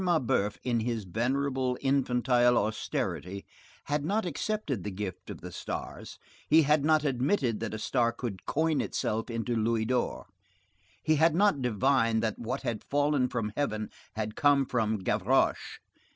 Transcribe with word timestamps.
Mabeuf, 0.03 0.57
in 0.63 0.79
his 0.79 1.03
venerable, 1.03 1.77
infantile 1.79 2.57
austerity, 2.57 3.45
had 3.83 4.03
not 4.03 4.25
accepted 4.25 4.83
the 4.83 4.89
gift 4.89 5.29
of 5.29 5.41
the 5.41 5.51
stars; 5.51 6.17
he 6.49 6.63
had 6.63 6.83
not 6.83 7.03
admitted 7.03 7.59
that 7.59 7.75
a 7.75 7.77
star 7.77 8.11
could 8.11 8.47
coin 8.47 8.81
itself 8.81 9.29
into 9.29 9.55
louis 9.55 9.85
d'or. 9.85 10.25
He 11.03 11.17
had 11.17 11.35
not 11.35 11.61
divined 11.61 12.23
that 12.23 12.39
what 12.39 12.63
had 12.63 12.83
fallen 12.83 13.29
from 13.29 13.53
heaven 13.55 13.91
had 14.13 14.35
come 14.35 14.65
from 14.65 14.97
Gavroche. 15.03 15.77